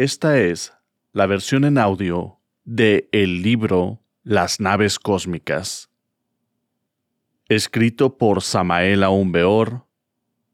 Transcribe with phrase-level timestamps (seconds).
[0.00, 0.72] Esta es
[1.12, 5.90] la versión en audio de el libro Las naves cósmicas,
[7.50, 9.84] escrito por Samael Aumbeor,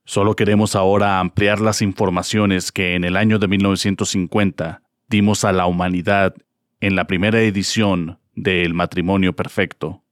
[0.05, 5.65] Solo queremos ahora ampliar las informaciones que en el año de 1950 dimos a la
[5.65, 6.33] humanidad
[6.79, 10.03] en la primera edición de El matrimonio perfecto.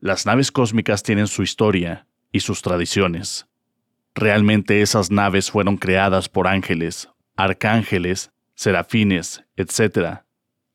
[0.00, 3.46] Las naves cósmicas tienen su historia y sus tradiciones.
[4.14, 8.30] Realmente esas naves fueron creadas por ángeles, arcángeles
[8.62, 10.20] serafines, etc.,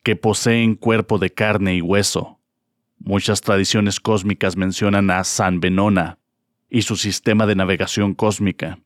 [0.02, 2.38] que poseen cuerpo de carne y hueso.
[2.98, 6.18] Muchas tradiciones cósmicas mencionan a San Benona
[6.68, 8.78] y su sistema de navegación cósmica.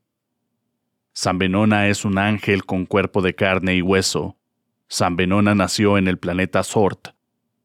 [1.11, 4.37] San Benona es un ángel con cuerpo de carne y hueso.
[4.87, 7.09] San Benona nació en el planeta Sort,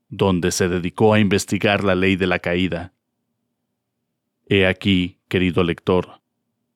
[0.09, 2.93] donde se dedicó a investigar la ley de la caída.
[4.47, 6.21] He aquí, querido lector,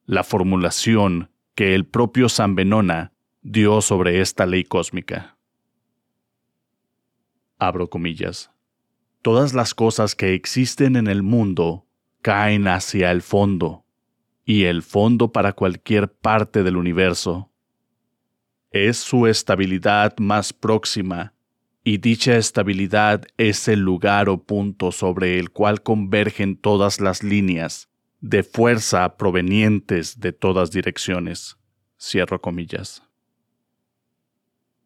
[0.07, 3.12] la formulación que el propio San Benona
[3.43, 5.37] dio sobre esta ley cósmica.
[7.59, 8.51] Abro comillas.
[9.21, 11.87] Todas las cosas que existen en el mundo
[12.23, 13.85] caen hacia el fondo,
[14.45, 17.51] y el fondo para cualquier parte del universo.
[18.71, 21.35] Es su estabilidad más próxima,
[21.85, 27.89] y dicha estabilidad es el lugar o punto sobre el cual convergen todas las líneas
[28.21, 31.57] de fuerza provenientes de todas direcciones.
[31.99, 33.03] Cierro comillas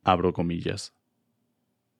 [0.06, 0.94] abro comillas.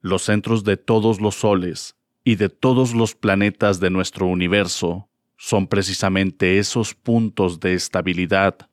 [0.01, 5.67] Los centros de todos los soles y de todos los planetas de nuestro universo son
[5.67, 8.71] precisamente esos puntos de estabilidad.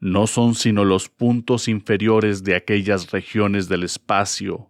[0.00, 4.68] No son sino los puntos inferiores de aquellas regiones del espacio,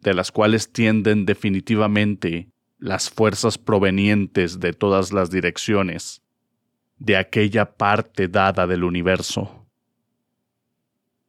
[0.00, 6.22] de las cuales tienden definitivamente las fuerzas provenientes de todas las direcciones,
[6.98, 9.61] de aquella parte dada del universo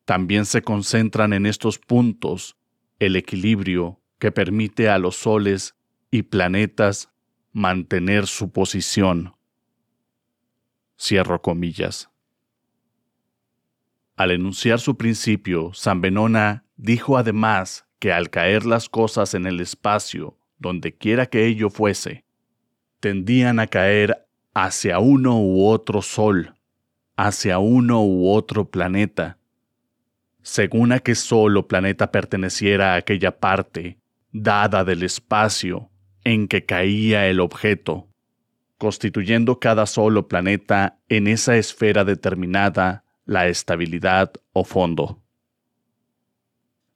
[0.06, 2.58] también se concentran en estos puntos
[3.00, 5.76] el equilibrio que permite a los soles
[6.12, 7.10] y planetas
[7.52, 9.36] mantener su posición.
[11.00, 12.10] Cierro comillas.
[14.16, 19.60] Al enunciar su principio, San Benona dijo además que al caer las cosas en el
[19.60, 22.26] espacio, donde quiera que ello fuese,
[23.00, 26.54] tendían a caer hacia uno u otro sol,
[27.18, 29.40] hacia uno u otro planeta,
[30.44, 33.98] según a que solo planeta perteneciera a aquella parte,
[34.32, 35.90] dada del espacio,
[36.24, 38.10] en que caía el objeto,
[38.78, 45.22] constituyendo cada solo planeta en esa esfera determinada la estabilidad o fondo.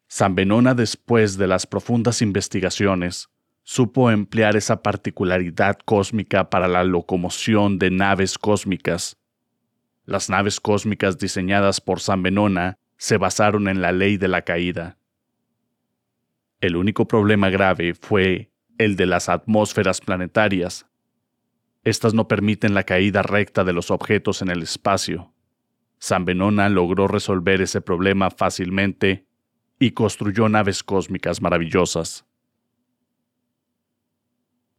[0.09, 3.29] San Benona, después de las profundas investigaciones,
[3.63, 9.17] supo emplear esa particularidad cósmica para la locomoción de naves cósmicas.
[10.05, 14.97] Las naves cósmicas diseñadas por San Benona se basaron en la ley de la caída.
[16.59, 20.85] El único problema grave fue el de las atmósferas planetarias.
[21.83, 25.33] Estas no permiten la caída recta de los objetos en el espacio.
[25.99, 29.25] San Benona logró resolver ese problema fácilmente
[29.79, 32.25] y construyó naves cósmicas maravillosas.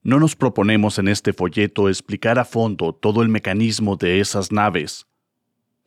[0.03, 5.07] No nos proponemos en este folleto explicar a fondo todo el mecanismo de esas naves,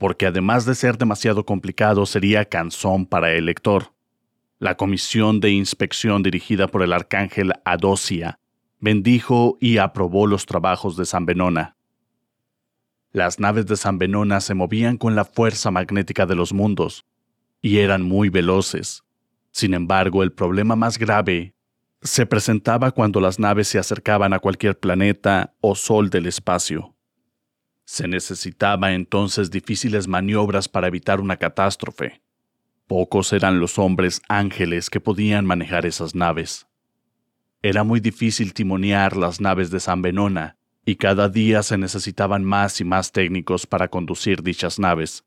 [0.02, 3.94] porque además de ser demasiado complicado sería cansón para el lector.
[4.58, 8.40] La comisión de inspección dirigida por el arcángel Adosia
[8.80, 11.76] bendijo y aprobó los trabajos de San Benona.
[13.12, 17.06] Las naves de San Benona se movían con la fuerza magnética de los mundos,
[17.62, 19.04] y eran muy veloces.
[19.52, 21.54] Sin embargo, el problema más grave
[22.02, 26.96] se presentaba cuando las naves se acercaban a cualquier planeta o sol del espacio.
[27.92, 32.22] Se necesitaba entonces difíciles maniobras para evitar una catástrofe.
[32.88, 36.68] Pocos eran los hombres ángeles que podían manejar esas naves.
[37.62, 40.56] Era muy difícil timonear las naves de San Benona,
[40.86, 45.26] y cada día se necesitaban más y más técnicos para conducir dichas naves.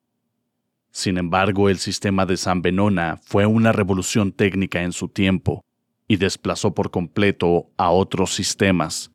[0.91, 5.63] Sin embargo, el sistema de San Benona fue una revolución técnica en su tiempo
[6.09, 9.14] y desplazó por completo a otros sistemas.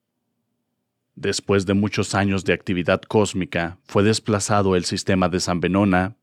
[1.20, 6.16] Después de muchos años de actividad cósmica, fue desplazado el sistema de San Benona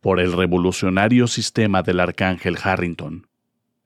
[0.00, 3.26] por el revolucionario sistema del arcángel Harrington.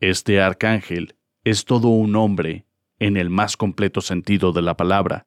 [0.01, 2.67] Este arcángel es todo un hombre
[2.99, 5.27] en el más completo sentido de la palabra,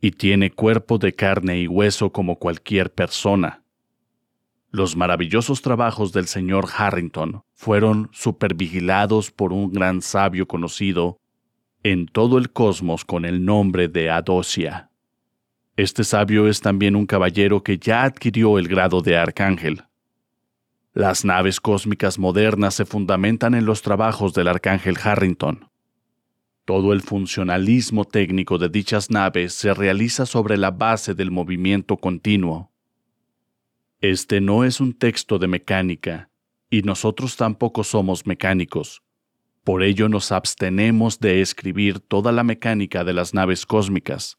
[0.00, 3.62] y tiene cuerpo de carne y hueso como cualquier persona.
[4.70, 11.20] Los maravillosos trabajos del señor Harrington fueron supervigilados por un gran sabio conocido
[11.92, 14.90] en todo el cosmos con el nombre de Adosia.
[15.76, 19.84] Este sabio es también un caballero que ya adquirió el grado de arcángel.
[20.94, 25.70] Las naves cósmicas modernas se fundamentan en los trabajos del arcángel Harrington.
[26.64, 32.72] Todo el funcionalismo técnico de dichas naves se realiza sobre la base del movimiento continuo.
[34.00, 36.30] Este no es un texto de mecánica,
[36.68, 39.04] y nosotros tampoco somos mecánicos.
[39.66, 44.38] Por ello nos abstenemos de escribir toda la mecánica de las naves cósmicas.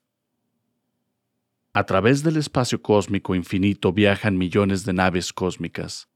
[1.74, 6.08] A través del espacio cósmico infinito viajan millones de naves cósmicas,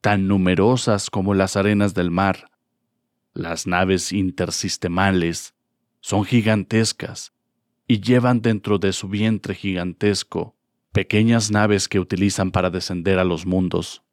[0.00, 2.50] tan numerosas como las arenas del mar.
[3.34, 5.54] Las naves intersistemales
[6.00, 7.34] son gigantescas
[7.86, 10.56] y llevan dentro de su vientre gigantesco
[10.90, 14.03] pequeñas naves que utilizan para descender a los mundos.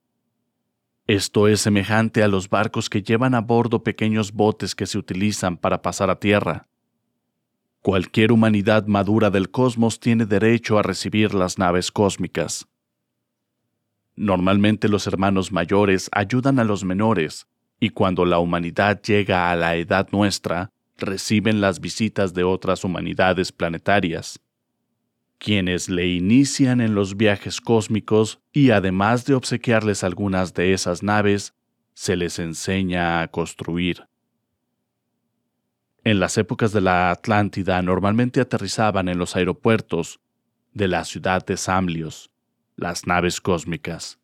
[1.12, 5.58] Esto es semejante a los barcos que llevan a bordo pequeños botes que se utilizan
[5.58, 6.70] para pasar a tierra.
[7.82, 12.66] Cualquier humanidad madura del cosmos tiene derecho a recibir las naves cósmicas.
[14.16, 17.46] Normalmente los hermanos mayores ayudan a los menores,
[17.78, 23.52] y cuando la humanidad llega a la edad nuestra, reciben las visitas de otras humanidades
[23.52, 24.40] planetarias
[25.42, 31.56] quienes le inician en los viajes cósmicos y además de obsequiarles algunas de esas naves,
[31.96, 34.06] se les enseña a construir.
[36.04, 40.20] En las épocas de la Atlántida normalmente aterrizaban en los aeropuertos
[40.74, 42.30] de la ciudad de Samlios
[42.76, 44.20] las naves cósmicas.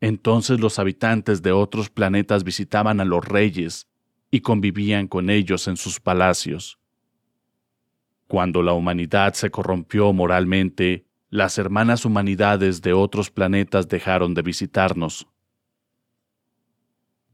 [0.00, 3.86] Entonces los habitantes de otros planetas visitaban a los reyes
[4.32, 6.81] y convivían con ellos en sus palacios.
[8.32, 15.28] Cuando la humanidad se corrompió moralmente, las hermanas humanidades de otros planetas dejaron de visitarnos.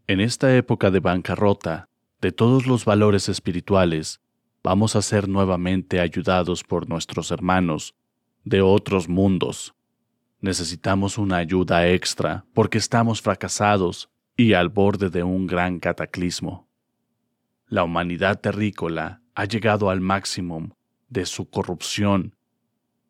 [0.08, 1.88] En esta época de bancarrota,
[2.20, 4.20] de todos los valores espirituales,
[4.64, 7.94] vamos a ser nuevamente ayudados por nuestros hermanos
[8.42, 9.76] de otros mundos.
[10.40, 16.66] Necesitamos una ayuda extra porque estamos fracasados y al borde de un gran cataclismo.
[17.68, 20.76] La humanidad terrícola ha llegado al máximo
[21.08, 22.34] de su corrupción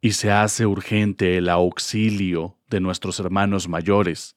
[0.00, 4.36] y se hace urgente el auxilio de nuestros hermanos mayores.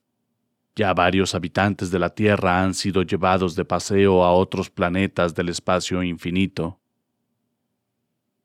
[0.74, 5.50] Ya varios habitantes de la Tierra han sido llevados de paseo a otros planetas del
[5.50, 6.80] espacio infinito.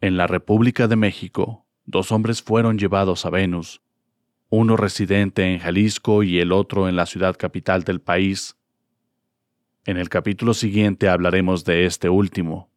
[0.02, 3.82] En la República de México, dos hombres fueron llevados a Venus.
[4.50, 8.56] uno residente en Jalisco y el otro en la ciudad capital del país.
[9.86, 12.70] En el capítulo siguiente hablaremos de este último.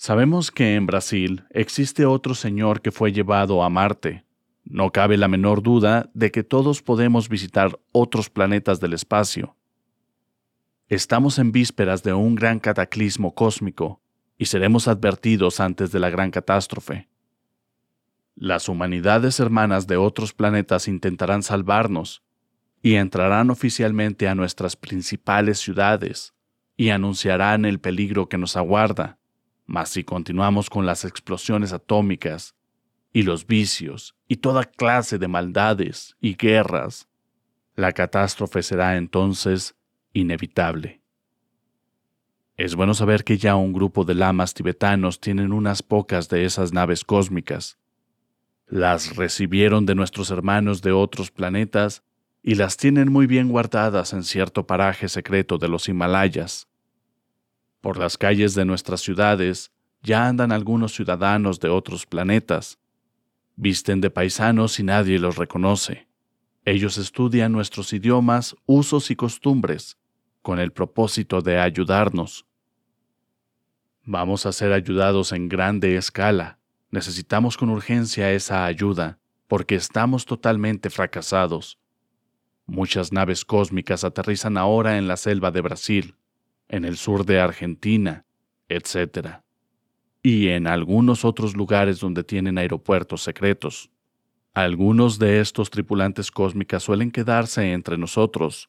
[0.00, 4.24] Sabemos que en Brasil existe otro señor que fue llevado a Marte.
[4.62, 9.56] No cabe la menor duda de que todos podemos visitar otros planetas del espacio.
[10.86, 14.00] Estamos en vísperas de un gran cataclismo cósmico
[14.38, 17.08] y seremos advertidos antes de la gran catástrofe.
[18.36, 22.22] Las humanidades hermanas de otros planetas intentarán salvarnos
[22.82, 26.34] y entrarán oficialmente a nuestras principales ciudades
[26.76, 29.17] y anunciarán el peligro que nos aguarda.
[29.68, 32.56] Mas si continuamos con las explosiones atómicas
[33.12, 37.06] y los vicios y toda clase de maldades y guerras,
[37.76, 39.76] la catástrofe será entonces
[40.12, 41.00] inevitable.
[42.56, 46.72] Es bueno saber que ya un grupo de lamas tibetanos tienen unas pocas de esas
[46.72, 47.78] naves cósmicas
[48.68, 52.02] las recibieron de nuestros hermanos de otros planetas
[52.42, 56.68] y las tienen muy bien guardadas en cierto paraje secreto de los Himalayas.
[57.80, 62.78] Por las calles de nuestras ciudades ya andan algunos ciudadanos de otros planetas.
[63.56, 66.08] Visten de paisanos y nadie los reconoce.
[66.64, 69.96] Ellos estudian nuestros idiomas, usos y costumbres,
[70.42, 72.46] con el propósito de ayudarnos.
[74.04, 76.58] Vamos a ser ayudados en grande escala
[76.90, 81.78] Necesitamos con urgencia esa ayuda, porque estamos totalmente fracasados.
[82.64, 86.16] Muchas naves cósmicas aterrizan ahora en la selva de Brasil,
[86.68, 88.24] en el sur de Argentina,
[88.68, 89.40] etc.
[90.22, 93.90] Y en algunos otros lugares donde tienen aeropuertos secretos.
[94.54, 98.68] Algunos de estos tripulantes cósmicas suelen quedarse entre nosotros.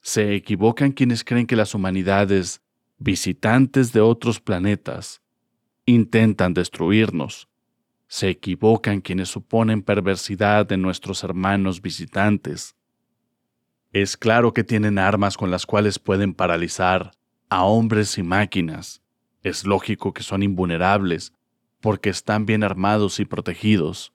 [0.00, 2.62] Se equivocan quienes creen que las humanidades,
[2.98, 5.20] visitantes de otros planetas,
[5.84, 7.48] intentan destruirnos.
[8.08, 12.74] Se equivocan quienes suponen perversidad en nuestros hermanos visitantes.
[13.92, 17.12] Es claro que tienen armas con las cuales pueden paralizar
[17.50, 19.02] a hombres y máquinas.
[19.42, 21.34] Es lógico que son invulnerables,
[21.80, 24.14] porque están bien armados y protegidos.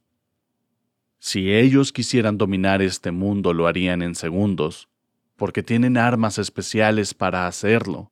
[1.20, 4.90] Si ellos quisieran dominar este mundo lo harían en segundos,
[5.36, 8.12] porque tienen armas especiales para hacerlo.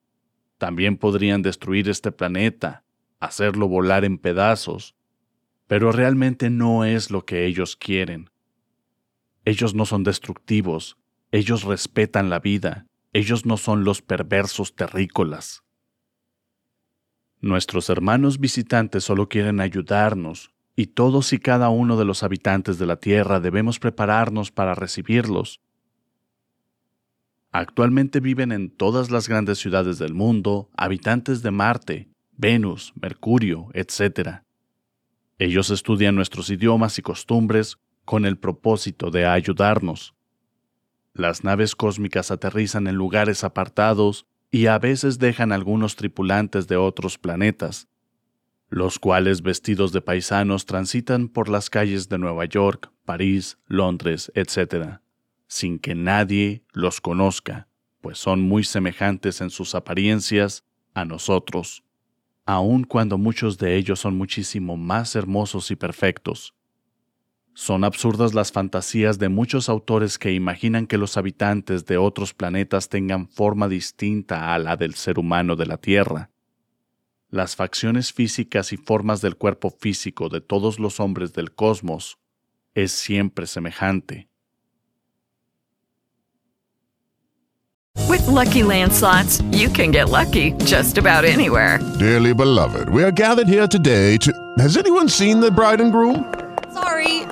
[0.58, 2.84] También podrían destruir este planeta
[3.24, 4.96] hacerlo volar en pedazos,
[5.68, 8.30] pero realmente no es lo que ellos quieren.
[9.46, 10.98] Ellos no son destructivos,
[11.32, 15.63] ellos respetan la vida, ellos no son los perversos terrícolas.
[17.39, 22.88] Nuestros hermanos visitantes solo quieren ayudarnos, y todos y cada uno de los habitantes de
[22.88, 25.62] la Tierra debemos prepararnos para recibirlos.
[27.51, 34.41] Actualmente viven en todas las grandes ciudades del mundo habitantes de Marte, Venus, Mercurio, etc.
[35.38, 40.15] Ellos estudian nuestros idiomas y costumbres con el propósito de ayudarnos.
[41.13, 47.17] Las naves cósmicas aterrizan en lugares apartados y a veces dejan algunos tripulantes de otros
[47.17, 47.88] planetas,
[48.70, 55.00] los cuales vestidos de paisanos transitan por las calles de Nueva York, París, Londres, etc.,
[55.48, 57.67] sin que nadie los conozca,
[58.01, 60.63] pues son muy semejantes en sus apariencias
[60.96, 61.84] a nosotros
[62.46, 66.53] aun cuando muchos de ellos son muchísimo más hermosos y perfectos.
[67.55, 72.89] Son absurdas las fantasías de muchos autores que imaginan que los habitantes de otros planetas
[72.89, 76.31] tengan forma distinta a la del ser humano de la Tierra.
[77.29, 82.17] Las facciones físicas y formas del cuerpo físico de todos los hombres del cosmos
[82.74, 84.27] es siempre semejante.
[88.10, 91.79] With lucky landslots, you can get lucky just about anywhere.
[92.00, 94.31] Dearly beloved, we are gathered here today to.
[94.57, 96.25] Has anyone seen the bride and groom?
[96.74, 97.12] Sorry,